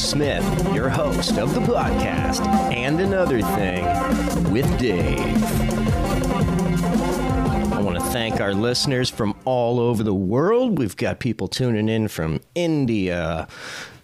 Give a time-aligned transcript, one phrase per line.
[0.00, 3.84] Smith, your host of the podcast, and another thing
[4.50, 5.44] with Dave.
[7.72, 10.78] I want to thank our listeners from all over the world.
[10.78, 13.46] We've got people tuning in from India,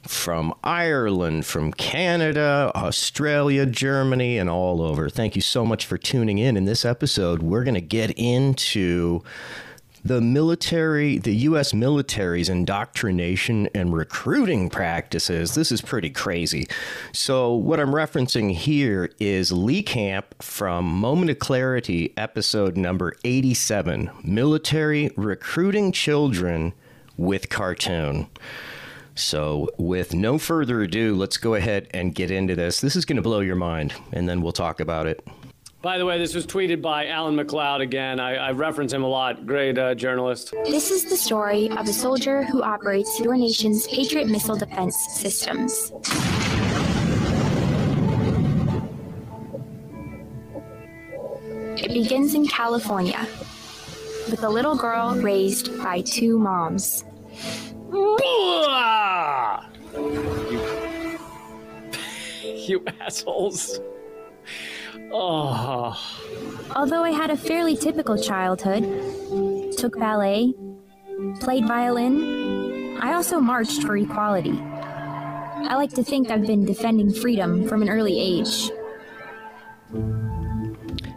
[0.02, 5.08] from Ireland, from Canada, Australia, Germany, and all over.
[5.08, 6.58] Thank you so much for tuning in.
[6.58, 9.22] In this episode, we're going to get into
[10.06, 11.74] the military, the U.S.
[11.74, 15.56] military's indoctrination and recruiting practices.
[15.56, 16.68] This is pretty crazy.
[17.12, 24.10] So, what I'm referencing here is Lee Camp from Moment of Clarity, episode number 87
[24.22, 26.72] Military Recruiting Children
[27.16, 28.28] with Cartoon.
[29.16, 32.80] So, with no further ado, let's go ahead and get into this.
[32.80, 35.26] This is going to blow your mind, and then we'll talk about it.
[35.86, 38.18] By the way, this was tweeted by Alan MacLeod again.
[38.18, 39.46] I, I reference him a lot.
[39.46, 40.52] Great uh, journalist.
[40.64, 45.92] This is the story of a soldier who operates your nation's Patriot missile defense systems.
[51.80, 53.24] It begins in California
[54.28, 57.04] with a little girl raised by two moms.
[62.66, 63.78] you assholes.
[65.12, 65.98] Oh.
[66.74, 68.82] Although I had a fairly typical childhood,
[69.76, 70.52] took ballet,
[71.40, 74.58] played violin, I also marched for equality.
[74.58, 78.70] I like to think I've been defending freedom from an early age.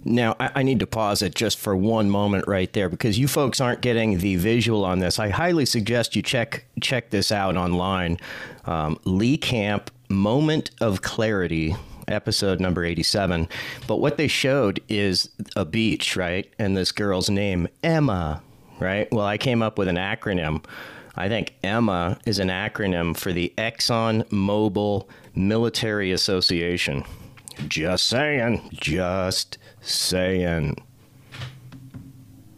[0.06, 3.28] Now, I, I, need to pause it just for one moment right there because you
[3.28, 5.20] folks aren't getting the visual on this.
[5.20, 8.18] I highly suggest you check check this out online.
[8.66, 11.76] Um, Lee Camp Moment of Clarity
[12.10, 13.48] episode number 87.
[13.88, 16.52] But what they showed is a beach, right?
[16.58, 18.42] And this girl's name, Emma,
[18.80, 19.12] right?
[19.12, 20.64] Well, I came up with an acronym.
[21.16, 27.04] I think Emma is an acronym for the Exxon Mobil Military Association.
[27.68, 28.70] Just saying.
[28.74, 30.82] Just saying.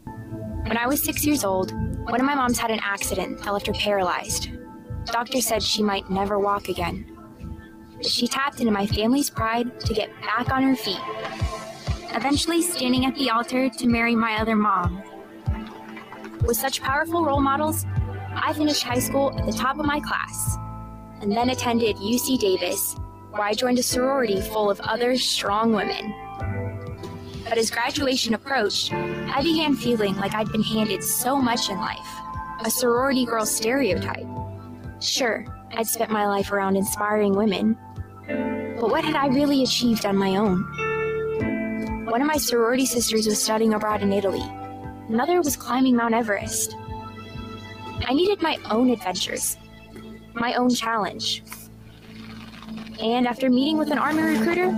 [0.05, 1.71] When I was six years old,
[2.09, 4.49] one of my moms had an accident that left her paralyzed.
[5.05, 7.10] Doctor said she might never walk again
[8.05, 10.99] she tapped into my family's pride to get back on her feet,
[12.15, 15.01] eventually standing at the altar to marry my other mom.
[16.45, 17.85] With such powerful role models,
[18.33, 20.57] I finished high school at the top of my class
[21.21, 22.95] and then attended UC Davis,
[23.31, 26.13] where I joined a sorority full of other strong women.
[27.47, 32.21] But as graduation approached, I began feeling like I'd been handed so much in life
[32.65, 34.25] a sorority girl stereotype.
[34.99, 37.77] Sure, I'd spent my life around inspiring women,
[38.27, 40.63] but what had I really achieved on my own?
[42.05, 44.43] One of my sorority sisters was studying abroad in Italy.
[45.07, 46.75] Another was climbing Mount Everest.
[48.05, 49.57] I needed my own adventures,
[50.33, 51.43] my own challenge.
[52.99, 54.75] And after meeting with an Army recruiter,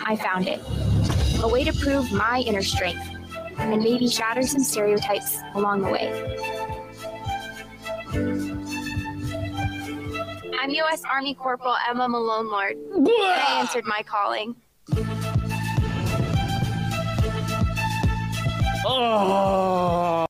[0.00, 0.60] I found it.
[1.42, 3.08] A way to prove my inner strength
[3.58, 6.51] and maybe shatter some stereotypes along the way.
[10.62, 11.02] I'm U.S.
[11.10, 12.76] Army Corporal Emma Malonelord.
[13.08, 14.54] I answered my calling.
[18.86, 20.24] Oh.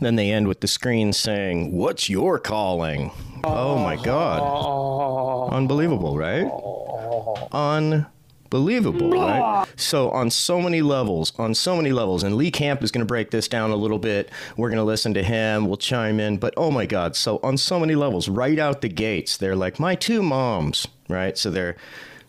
[0.00, 3.10] Then they end with the screen saying, What's your calling?
[3.42, 4.40] Oh my God.
[4.42, 5.48] Oh.
[5.48, 6.44] Unbelievable, right?
[6.44, 7.48] Oh.
[7.52, 8.06] Unbelievable
[8.50, 9.64] believable, right?
[9.76, 13.06] So on so many levels, on so many levels, and Lee Camp is going to
[13.06, 14.30] break this down a little bit.
[14.56, 15.66] We're going to listen to him.
[15.66, 17.16] We'll chime in, but oh my God!
[17.16, 21.38] So on so many levels, right out the gates, they're like my two moms, right?
[21.38, 21.76] So they're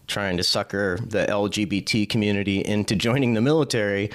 [0.08, 4.12] trying to sucker the LGBT community into joining the military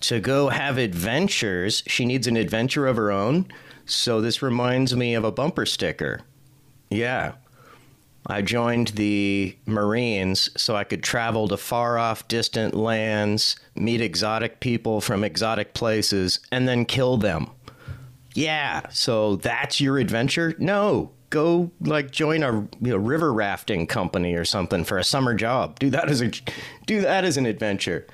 [0.00, 1.82] to go have adventures.
[1.86, 3.46] She needs an adventure of her own.
[3.86, 6.22] So this reminds me of a bumper sticker.
[6.90, 7.32] Yeah,
[8.28, 14.60] I joined the Marines so I could travel to far off, distant lands, meet exotic
[14.60, 17.50] people from exotic places, and then kill them.
[18.34, 20.54] Yeah, so that's your adventure?
[20.58, 25.34] No, go like join a you know, river rafting company or something for a summer
[25.34, 25.78] job.
[25.78, 26.30] Do that as a
[26.86, 28.06] do that as an adventure.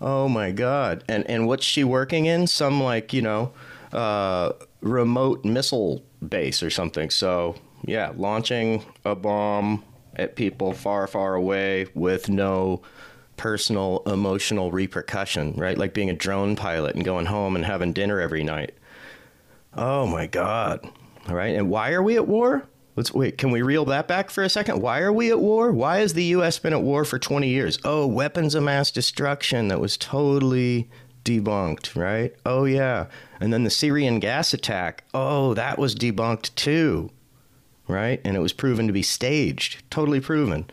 [0.00, 1.04] Oh my god!
[1.08, 2.46] And and what's she working in?
[2.46, 3.52] Some like you know,
[3.92, 7.10] uh, remote missile base or something.
[7.10, 9.84] So yeah, launching a bomb
[10.16, 12.82] at people far, far away with no
[13.36, 15.78] personal emotional repercussion, right?
[15.78, 18.74] Like being a drone pilot and going home and having dinner every night.
[19.74, 20.80] Oh my God.
[21.28, 21.54] All right.
[21.54, 22.66] And why are we at war?
[22.96, 23.38] Let's wait.
[23.38, 24.82] Can we reel that back for a second?
[24.82, 25.70] Why are we at war?
[25.70, 26.58] Why has the U.S.
[26.58, 27.78] been at war for 20 years?
[27.84, 29.68] Oh, weapons of mass destruction.
[29.68, 30.90] That was totally
[31.28, 32.34] debunked, right?
[32.46, 33.06] Oh, yeah.
[33.40, 35.04] And then the Syrian gas attack.
[35.12, 37.10] Oh, that was debunked too
[37.88, 38.20] right?
[38.24, 40.66] And it was proven to be staged, totally proven.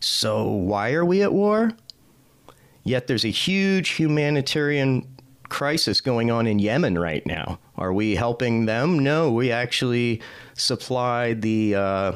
[0.00, 1.72] So why are we at war?
[2.84, 5.06] Yet there's a huge humanitarian
[5.48, 7.58] crisis going on in Yemen right now.
[7.76, 8.98] Are we helping them?
[8.98, 10.20] No, we actually
[10.54, 12.12] supply the uh,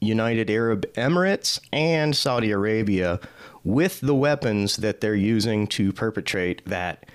[0.00, 3.18] United Arab Emirates and Saudi Arabia
[3.64, 7.06] with the weapons that they're using to perpetrate that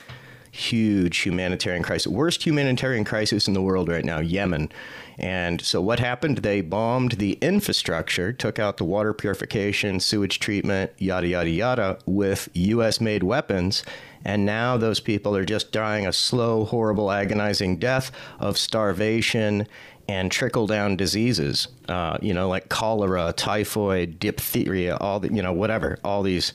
[0.53, 2.05] huge humanitarian crisis.
[2.05, 4.71] Worst humanitarian crisis in the world right now, Yemen.
[5.17, 6.39] And so what happened?
[6.39, 12.49] They bombed the infrastructure, took out the water purification, sewage treatment, yada, yada, yada, with
[12.53, 13.83] US made weapons.
[14.23, 19.67] And now those people are just dying a slow, horrible, agonizing death of starvation
[20.07, 25.53] and trickle down diseases, uh, you know, like cholera, typhoid, diphtheria, all the, you know,
[25.53, 26.53] whatever, all these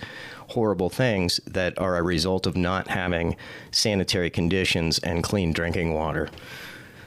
[0.49, 3.37] horrible things that are a result of not having
[3.71, 6.29] sanitary conditions and clean drinking water.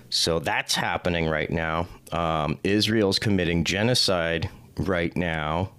[0.10, 1.88] So that's happening right now.
[2.12, 5.72] Um, Israel's committing genocide right now.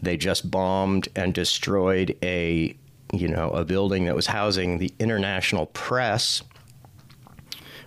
[0.00, 2.76] They just bombed and destroyed a,
[3.12, 6.42] you know, a building that was housing the international press.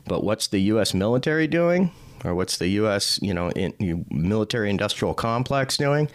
[0.06, 0.94] But what's the U.S.
[0.94, 1.92] military doing?
[2.24, 3.20] Or what's the U.S.
[3.22, 6.10] you know in, military industrial complex doing?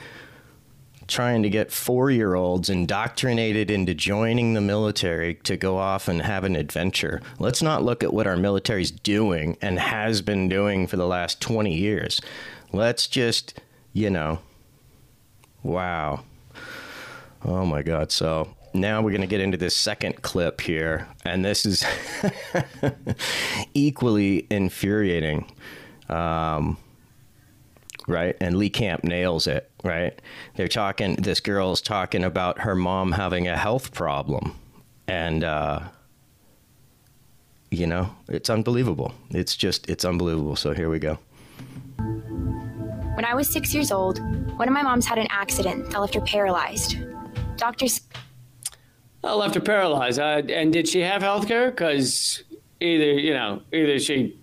[1.08, 6.56] Trying to get four-year-olds indoctrinated into joining the military to go off and have an
[6.56, 7.22] adventure.
[7.38, 11.40] Let's not look at what our military's doing and has been doing for the last
[11.40, 12.20] 20 years.
[12.72, 13.60] Let's just,
[13.92, 14.40] you know,
[15.62, 16.24] wow.
[17.44, 18.10] Oh my God.
[18.10, 21.84] So now we're going to get into this second clip here, and this is
[23.75, 25.50] equally infuriating.
[26.08, 26.78] Um,
[28.06, 28.37] right?
[28.40, 30.20] And Lee Camp nails it, right?
[30.55, 34.56] They're talking, this girl's talking about her mom having a health problem.
[35.08, 35.81] And, uh,
[37.70, 39.12] you know, it's unbelievable.
[39.31, 40.56] It's just, it's unbelievable.
[40.56, 41.19] So here we go.
[41.99, 44.19] When I was six years old,
[44.58, 46.96] one of my moms had an accident that left her paralyzed.
[47.56, 48.02] Doctors.
[49.26, 50.19] I left her paralyzed.
[50.19, 51.70] And did she have health care?
[51.70, 52.43] Because
[52.81, 54.38] either, you know, either she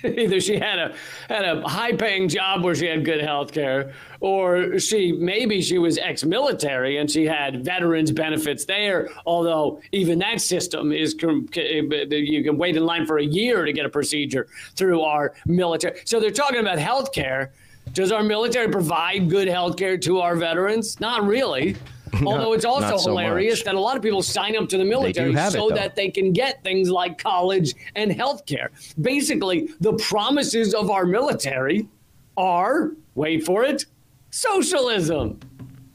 [0.04, 0.94] Either she had a
[1.28, 5.78] had a high paying job where she had good health care, or she maybe she
[5.78, 9.10] was ex military and she had veterans benefits there.
[9.26, 13.84] Although even that system is you can wait in line for a year to get
[13.84, 16.00] a procedure through our military.
[16.04, 17.52] So they're talking about health care.
[17.92, 21.00] Does our military provide good health care to our veterans?
[21.00, 21.76] Not really.
[22.24, 23.64] Although it's also so hilarious much.
[23.66, 26.32] that a lot of people sign up to the military so it, that they can
[26.32, 28.70] get things like college and health care.
[29.00, 31.88] Basically, the promises of our military
[32.36, 33.84] are wait for it
[34.30, 35.38] socialism.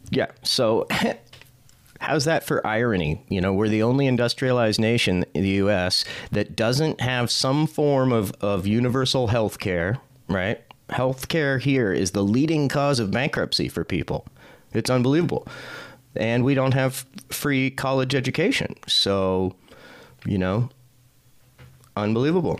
[0.09, 0.27] Yeah.
[0.43, 0.87] So.
[2.01, 3.23] How's that for irony?
[3.29, 6.05] You know, we're the only industrialized nation in the U.S.
[6.29, 9.97] that doesn't have some form of, of universal health care,
[10.27, 10.61] right?
[10.89, 14.27] Health care here is the leading cause of bankruptcy for people.
[14.73, 15.47] It's unbelievable
[16.15, 18.75] and we don't have free college education.
[18.87, 19.55] So,
[20.25, 20.69] you know,
[21.95, 22.59] unbelievable.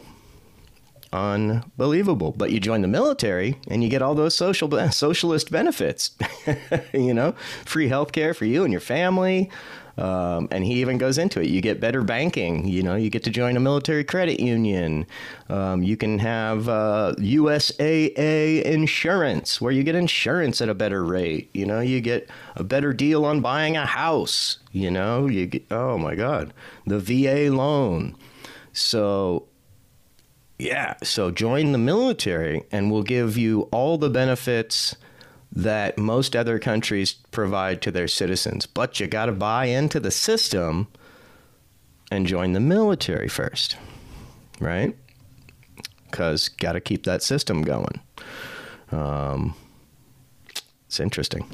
[1.16, 2.34] Unbelievable.
[2.36, 6.12] But you join the military and you get all those social socialist benefits.
[6.94, 9.50] you know, free health care for you and your family,
[9.98, 11.48] um, and he even goes into it.
[11.48, 12.68] You get better banking.
[12.68, 15.08] You know, you get to join a military credit union.
[15.48, 21.50] Um, you can have uh, USAA insurance, where you get insurance at a better rate.
[21.54, 24.60] You know, you get a better deal on buying a house.
[24.74, 26.54] You know, you get oh my God,
[26.86, 28.18] the VA loan.
[28.74, 29.48] So
[30.58, 34.96] yeah, so join the military, and we'll give you all the benefits
[35.52, 38.66] that most other countries provide to their citizens.
[38.66, 40.88] But you got to buy into the system
[42.12, 43.78] and join the military first,
[44.60, 44.96] right?
[46.10, 48.00] Because got to keep that system going.
[48.92, 49.56] Um,
[50.88, 51.46] it's interesting.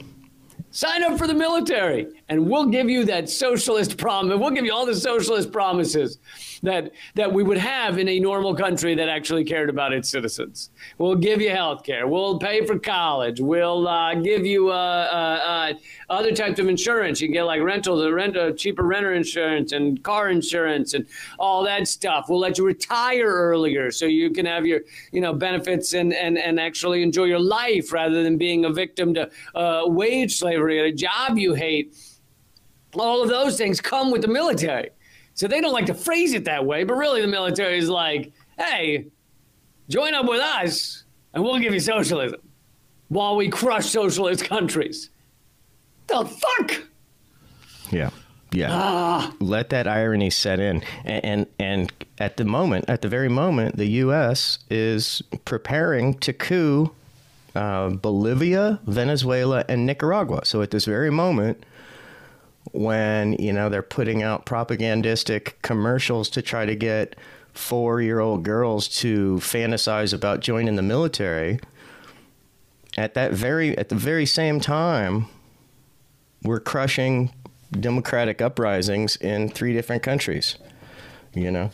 [0.73, 4.39] Sign up for the military, and we'll give you that socialist promise.
[4.39, 6.17] We'll give you all the socialist promises
[6.63, 10.69] that that we would have in a normal country that actually cared about its citizens.
[10.97, 12.07] We'll give you health care.
[12.07, 13.41] We'll pay for college.
[13.41, 14.73] We'll uh, give you uh,
[15.11, 15.73] uh, uh
[16.09, 17.19] other types of insurance.
[17.19, 21.05] You can get like rental, rent, cheaper renter insurance and car insurance and
[21.37, 22.27] all that stuff.
[22.29, 26.37] We'll let you retire earlier so you can have your you know benefits and and
[26.37, 30.85] and actually enjoy your life rather than being a victim to uh, wage slavery at
[30.85, 31.95] a job you hate.
[32.93, 34.89] All of those things come with the military.
[35.33, 38.31] So they don't like to phrase it that way, but really the military is like,
[38.57, 39.07] hey,
[39.89, 42.41] join up with us and we'll give you socialism
[43.07, 45.09] while we crush socialist countries.
[46.07, 46.83] The fuck?
[47.91, 48.09] Yeah.
[48.53, 48.69] Yeah.
[48.71, 49.33] Ah.
[49.39, 50.83] Let that irony set in.
[51.05, 54.59] And, and and at the moment, at the very moment, the U.S.
[54.69, 56.91] is preparing to coup
[57.55, 60.45] uh, Bolivia, Venezuela, and Nicaragua.
[60.45, 61.63] So at this very moment,
[62.71, 67.15] when you know they're putting out propagandistic commercials to try to get
[67.53, 71.59] four-year-old girls to fantasize about joining the military,
[72.97, 75.25] at that very at the very same time,
[76.43, 77.33] we're crushing
[77.71, 80.57] democratic uprisings in three different countries.
[81.33, 81.71] You know,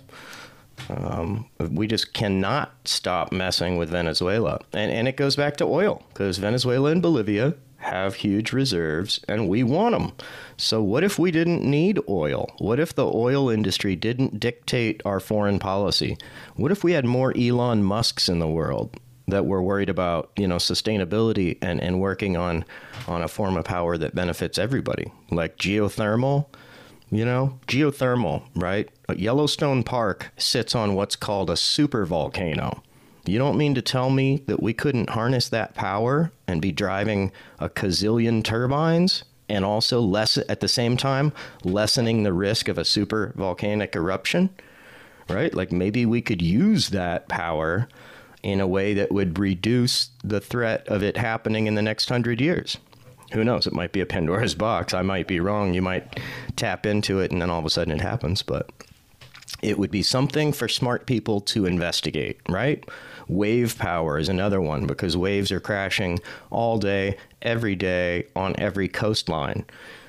[0.90, 6.04] um, we just cannot stop messing with Venezuela, and and it goes back to oil
[6.10, 10.12] because Venezuela and Bolivia have huge reserves, and we want them.
[10.58, 12.52] So what if we didn't need oil?
[12.58, 16.18] What if the oil industry didn't dictate our foreign policy?
[16.56, 19.00] What if we had more Elon Musks in the world?
[19.30, 22.64] that were worried about you know sustainability and, and working on
[23.08, 26.46] on a form of power that benefits everybody like geothermal
[27.12, 27.60] you know?
[27.68, 28.90] Geothermal right?
[29.16, 32.82] Yellowstone park sits on what's called a super volcano
[33.28, 37.32] you don't mean to tell me that we couldn't harness that power and be driving
[37.60, 41.34] a gazillion turbines and also less at the same time
[41.64, 44.50] lessening the risk of a super volcanic eruption?
[45.30, 45.54] Right?
[45.54, 47.90] Like maybe we could use that power
[48.44, 52.40] in a way that would reduce the threat of it happening in the next hundred
[52.40, 52.78] years.
[53.34, 53.68] Who knows?
[53.68, 54.94] It might be a Pandora's box.
[54.94, 55.74] I might be wrong.
[55.74, 56.20] You might
[56.56, 58.42] tap into it and then all of a sudden it happens.
[58.42, 58.70] But
[59.62, 62.84] it would be something for smart people to investigate, right?
[63.28, 66.20] Wave power is another one because waves are crashing
[66.50, 69.66] all day, every day on every coastline.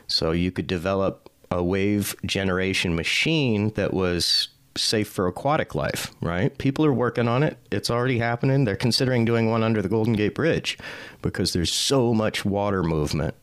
[0.06, 4.48] So you could develop a wave generation machine that was
[4.80, 6.56] safe for aquatic life, right?
[6.58, 7.58] People are working on it.
[7.70, 8.64] It's already happening.
[8.64, 10.78] They're considering doing one under the Golden Gate Bridge
[11.22, 13.34] because there's so much water movement.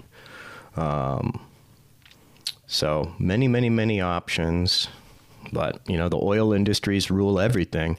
[0.76, 1.40] Um,
[2.68, 4.88] so many, many, many options.
[5.52, 7.98] But, you know, the oil industries rule everything.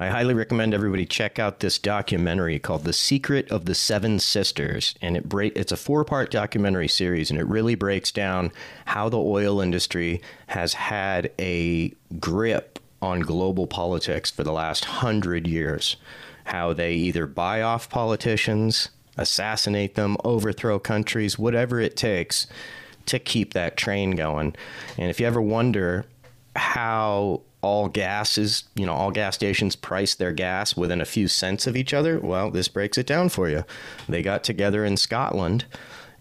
[0.00, 4.94] I highly recommend everybody check out this documentary called "The Secret of the Seven Sisters,"
[5.02, 5.26] and it
[5.56, 8.52] it's a four part documentary series, and it really breaks down
[8.84, 15.48] how the oil industry has had a grip on global politics for the last hundred
[15.48, 15.96] years.
[16.44, 22.46] How they either buy off politicians, assassinate them, overthrow countries, whatever it takes
[23.06, 24.54] to keep that train going.
[24.96, 26.04] And if you ever wonder
[26.54, 31.26] how all gas is, you know, all gas stations price their gas within a few
[31.28, 32.18] cents of each other.
[32.20, 33.64] Well, this breaks it down for you.
[34.08, 35.64] They got together in Scotland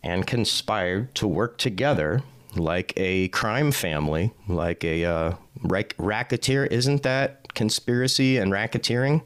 [0.04, 2.24] and conspired to work together
[2.56, 6.66] like a crime family, like a uh, rack- racketeer.
[6.66, 9.26] Isn't that conspiracy and racketeering?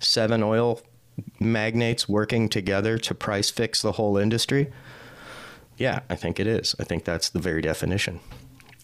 [0.00, 0.80] Seven oil
[1.38, 4.72] magnates working together to price fix the whole industry?
[5.76, 6.74] Yeah, I think it is.
[6.78, 8.20] I think that's the very definition.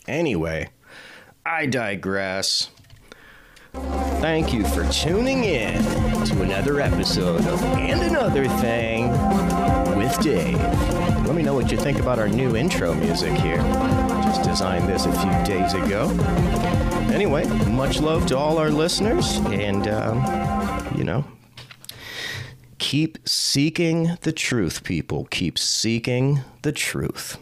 [0.09, 0.71] Anyway,
[1.45, 2.69] I digress.
[3.73, 5.83] Thank you for tuning in
[6.27, 9.11] to another episode of And Another Thing
[9.97, 10.61] with Dave.
[11.27, 13.57] Let me know what you think about our new intro music here.
[13.57, 16.11] Just designed this a few days ago.
[17.13, 21.25] Anyway, much love to all our listeners, and, um, you know,
[22.79, 25.27] keep seeking the truth, people.
[25.31, 27.39] Keep seeking the truth.